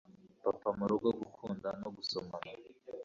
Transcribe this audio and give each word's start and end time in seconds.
papa 0.43 0.67
murugo 0.77 1.07
gukunda 1.19 1.67
no 1.81 1.89
gusomana 1.95 2.51